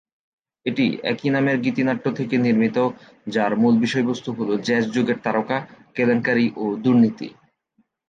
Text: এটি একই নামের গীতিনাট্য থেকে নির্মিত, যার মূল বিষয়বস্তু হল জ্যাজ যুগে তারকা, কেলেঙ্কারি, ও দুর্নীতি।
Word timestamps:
এটি 0.65 0.85
একই 1.03 1.29
নামের 1.29 1.57
গীতিনাট্য 1.59 2.05
থেকে 2.15 2.35
নির্মিত, 2.37 2.77
যার 3.27 3.51
মূল 3.55 3.75
বিষয়বস্তু 3.77 4.29
হল 4.37 4.49
জ্যাজ 4.65 4.85
যুগে 4.95 5.15
তারকা, 5.23 5.57
কেলেঙ্কারি, 5.95 6.45
ও 6.55 6.75
দুর্নীতি। 6.83 7.27